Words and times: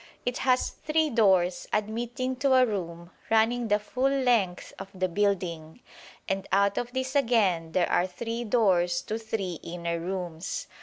It 0.25 0.39
has 0.39 0.71
three 0.71 1.11
doors 1.11 1.67
admitting 1.71 2.35
to 2.37 2.53
a 2.55 2.65
room 2.65 3.11
running 3.29 3.67
the 3.67 3.77
full 3.77 4.09
length 4.09 4.73
of 4.79 4.89
the 4.95 5.07
building; 5.07 5.81
and 6.27 6.47
out 6.51 6.79
of 6.79 6.91
this 6.93 7.15
again 7.15 7.73
there 7.73 7.87
are 7.91 8.07
three 8.07 8.43
doors 8.43 9.03
to 9.03 9.19
three 9.19 9.59
inner 9.61 9.99
rooms. 9.99 10.65